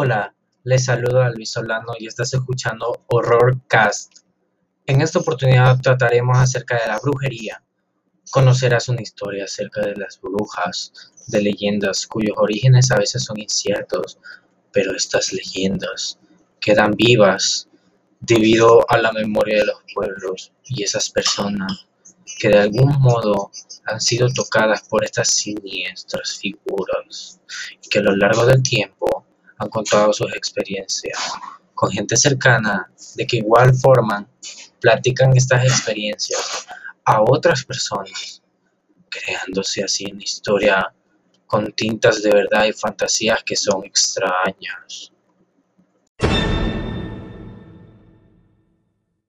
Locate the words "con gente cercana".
31.74-32.90